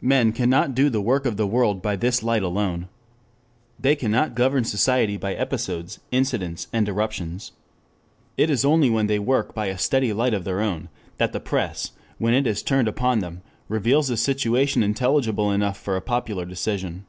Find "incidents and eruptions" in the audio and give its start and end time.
6.12-7.50